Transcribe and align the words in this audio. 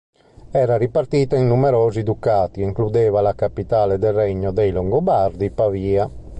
Era 0.51 0.77
ripartita 0.77 1.35
in 1.35 1.45
numerosi 1.45 2.01
ducati 2.01 2.61
e 2.61 2.63
includeva 2.63 3.21
la 3.21 3.35
capitale 3.35 3.99
del 3.99 4.13
regno 4.13 4.51
dei 4.51 4.71
Longobardi, 4.71 5.51
Pavia. 5.51 6.09